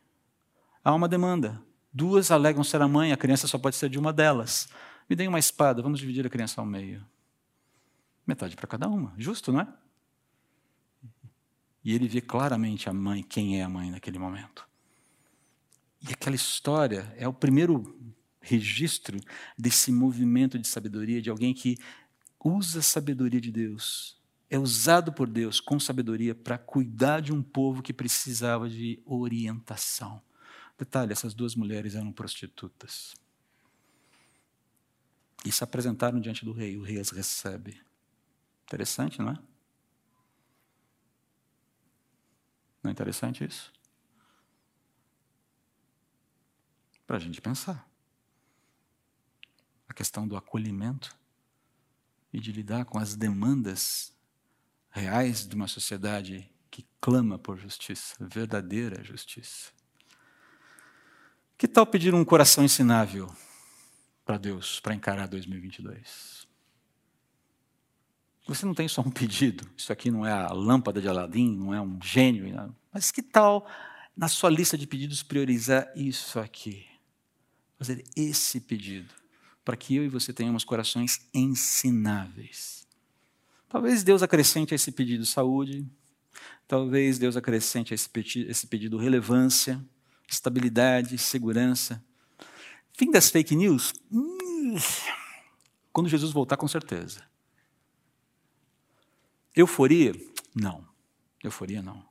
[0.83, 1.61] há uma demanda,
[1.93, 4.67] Duas alegam ser a mãe, a criança só pode ser de uma delas.
[5.07, 7.05] Me deem uma espada, vamos dividir a criança ao meio.
[8.25, 9.67] Metade para cada uma, justo, não é?
[11.83, 14.67] E ele vê claramente a mãe, quem é a mãe naquele momento.
[16.01, 17.95] E aquela história é o primeiro
[18.41, 19.19] registro
[19.57, 21.77] desse movimento de sabedoria de alguém que
[22.43, 24.19] usa a sabedoria de Deus,
[24.53, 30.21] é usado por Deus com sabedoria para cuidar de um povo que precisava de orientação.
[30.77, 33.15] Detalhe: essas duas mulheres eram prostitutas.
[35.43, 37.81] E se apresentaram diante do rei, o rei as recebe.
[38.65, 39.39] Interessante, não é?
[42.83, 43.73] Não é interessante isso?
[47.07, 47.89] Para a gente pensar.
[49.89, 51.17] A questão do acolhimento
[52.31, 54.12] e de lidar com as demandas
[54.93, 59.71] reais de uma sociedade que clama por justiça, verdadeira justiça.
[61.57, 63.33] Que tal pedir um coração ensinável
[64.23, 66.47] para Deus para encarar 2022?
[68.45, 71.73] Você não tem só um pedido, isso aqui não é a lâmpada de Aladim, não
[71.73, 73.67] é um gênio, mas que tal
[74.15, 76.85] na sua lista de pedidos priorizar isso aqui?
[77.79, 79.13] Fazer esse pedido,
[79.65, 82.82] para que eu e você tenhamos corações ensináveis.
[83.73, 85.83] Talvez Deus acrescente a esse pedido saúde,
[86.67, 89.83] talvez Deus acrescente a esse pedido, esse pedido relevância,
[90.29, 91.99] estabilidade, segurança.
[92.95, 93.91] Fim das fake news?
[94.11, 94.75] Hum,
[95.91, 97.23] quando Jesus voltar, com certeza.
[99.55, 100.13] Euforia?
[100.53, 100.87] Não.
[101.43, 102.05] Euforia não.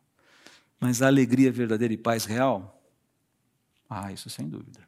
[0.81, 2.83] Mas a alegria verdadeira e paz real?
[3.89, 4.81] Ah, isso sem dúvida.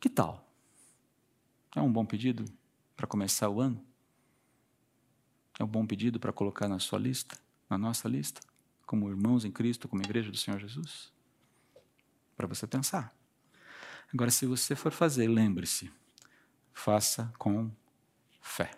[0.00, 0.48] Que tal?
[1.74, 2.44] É um bom pedido
[2.96, 3.84] para começar o ano?
[5.58, 7.36] É um bom pedido para colocar na sua lista,
[7.70, 8.40] na nossa lista,
[8.86, 11.14] como irmãos em Cristo, como igreja do Senhor Jesus?
[12.36, 13.14] para você pensar.
[14.12, 15.90] Agora, se você for fazer, lembre-se,
[16.72, 17.70] faça com
[18.40, 18.70] fé.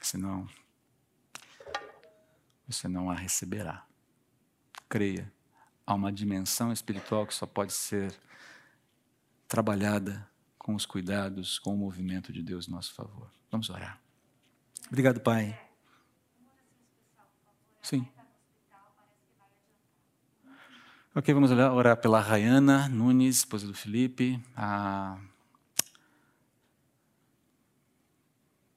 [0.00, 0.48] Senão,
[2.66, 3.86] você não a receberá.
[4.88, 5.30] Creia,
[5.86, 8.18] há uma dimensão espiritual que só pode ser
[9.46, 13.30] trabalhada com os cuidados, com o movimento de Deus em nosso favor.
[13.50, 14.00] Vamos orar.
[14.88, 15.58] Obrigado, Pai.
[17.82, 18.06] Sim.
[21.12, 24.40] Ok, vamos orar pela Rayana Nunes, esposa do Felipe.
[24.56, 25.18] A...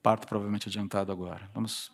[0.02, 1.50] Parto provavelmente adiantado agora.
[1.54, 1.92] Vamos.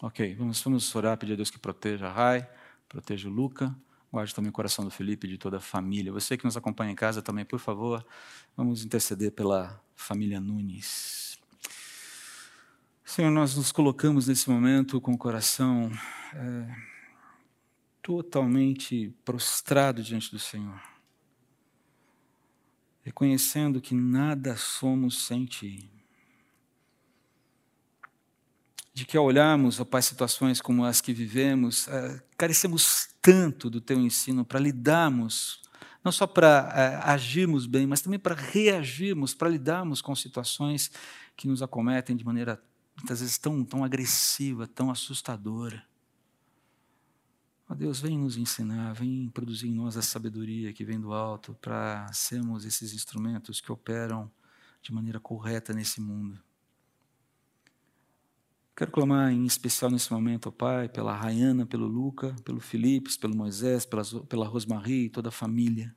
[0.00, 2.50] Ok, vamos, vamos orar, pedir a Deus que proteja a Rai,
[2.88, 3.72] proteja o Luca,
[4.10, 6.10] guarde também o coração do Felipe e de toda a família.
[6.10, 8.04] Você que nos acompanha em casa também, por favor,
[8.56, 11.31] vamos interceder pela família Nunes.
[13.04, 15.90] Senhor, nós nos colocamos nesse momento com o coração
[16.32, 16.74] é,
[18.00, 20.80] totalmente prostrado diante do Senhor,
[23.02, 25.90] reconhecendo que nada somos sem Ti.
[28.94, 33.80] De que ao olharmos, ó Pai, situações como as que vivemos, é, carecemos tanto do
[33.80, 35.60] Teu ensino para lidarmos,
[36.04, 40.90] não só para é, agirmos bem, mas também para reagirmos, para lidarmos com situações
[41.36, 42.62] que nos acometem de maneira
[43.02, 45.84] muitas vezes tão, tão agressiva, tão assustadora.
[47.68, 51.54] Ó Deus, vem nos ensinar, vem produzir em nós a sabedoria que vem do alto
[51.60, 54.30] para sermos esses instrumentos que operam
[54.80, 56.40] de maneira correta nesse mundo.
[58.76, 63.36] Quero clamar em especial nesse momento, ó Pai, pela Rayana, pelo Luca, pelo Felipe, pelo
[63.36, 65.94] Moisés, pela, pela Rosmarie e toda a família,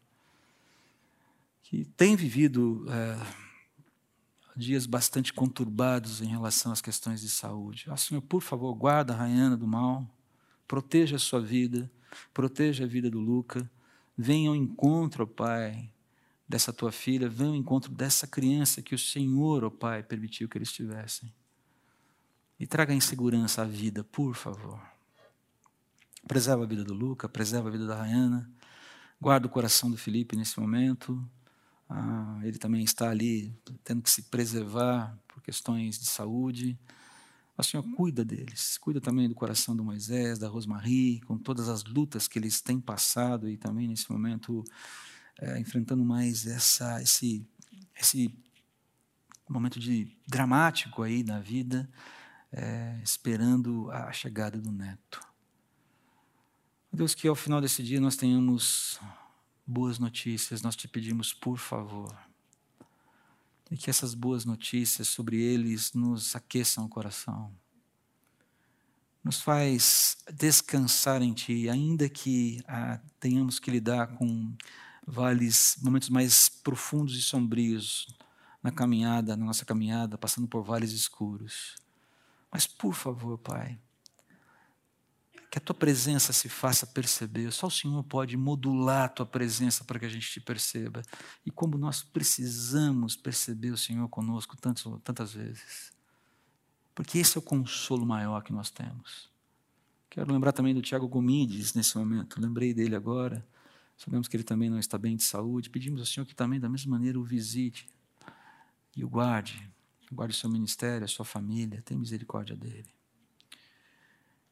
[1.61, 3.17] que tem vivido é,
[4.55, 7.85] dias bastante conturbados em relação às questões de saúde.
[7.89, 10.09] Ah, Senhor, por favor, guarda a Rayana do mal,
[10.67, 11.91] proteja a sua vida,
[12.33, 13.69] proteja a vida do Luca,
[14.17, 15.91] venha ao encontro, ó Pai,
[16.47, 20.57] dessa tua filha, venha ao encontro dessa criança que o Senhor, ó Pai, permitiu que
[20.57, 21.33] eles tivessem.
[22.57, 24.79] E traga em segurança a vida, por favor.
[26.25, 28.49] Preserva a vida do Luca, preserva a vida da Rayana.
[29.19, 31.21] Guarda o coração do Felipe nesse momento.
[31.89, 36.77] Ah, ele também está ali tendo que se preservar por questões de saúde.
[37.57, 41.83] O Senhor cuida deles, cuida também do coração do Moisés, da Rosmarie, com todas as
[41.83, 44.63] lutas que eles têm passado e também nesse momento
[45.39, 47.47] é, enfrentando mais essa, esse,
[47.97, 48.33] esse
[49.47, 51.89] momento de dramático aí na vida
[52.51, 55.19] é, esperando a chegada do neto.
[56.91, 58.99] Deus, que ao final desse dia nós tenhamos
[59.65, 62.15] boas notícias, nós te pedimos, por favor.
[63.71, 67.51] E que essas boas notícias sobre eles nos aqueçam o coração.
[69.23, 74.55] Nos faz descansar em Ti, ainda que ah, tenhamos que lidar com
[75.05, 78.07] vales, momentos mais profundos e sombrios
[78.61, 81.75] na caminhada, na nossa caminhada, passando por vales escuros.
[82.51, 83.79] Mas, por favor, Pai,
[85.55, 87.49] que a tua presença se faça perceber.
[87.49, 91.01] Só o Senhor pode modular a tua presença para que a gente te perceba.
[91.45, 95.93] E como nós precisamos perceber o Senhor conosco tantas, tantas vezes.
[96.93, 99.29] Porque esse é o consolo maior que nós temos.
[100.09, 102.41] Quero lembrar também do Tiago Gomides nesse momento.
[102.41, 103.47] Lembrei dele agora.
[103.95, 105.69] Sabemos que ele também não está bem de saúde.
[105.69, 107.87] Pedimos ao Senhor que também, da mesma maneira, o visite
[108.93, 109.71] e o guarde
[110.11, 112.94] guarde o seu ministério, a sua família, tem misericórdia dele.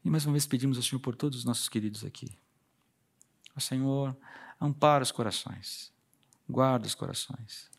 [0.04, 2.38] E mais uma vez pedimos ao Senhor por todos os nossos queridos aqui.
[3.56, 4.16] O Senhor,
[4.60, 5.92] ampara os corações,
[6.50, 7.70] guarda os corações.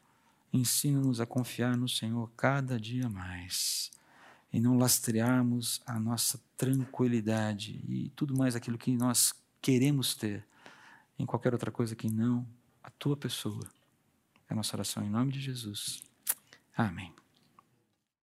[0.53, 3.91] Ensina-nos a confiar no Senhor cada dia mais
[4.53, 10.47] e não lastrearmos a nossa tranquilidade e tudo mais aquilo que nós queremos ter
[11.18, 12.47] em qualquer outra coisa que não
[12.83, 13.68] a tua pessoa.
[14.49, 16.05] É a nossa oração em nome de Jesus.
[16.77, 17.12] Amém.